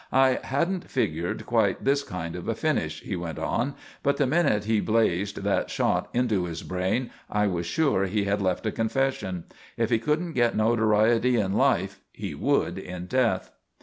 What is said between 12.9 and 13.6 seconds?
death."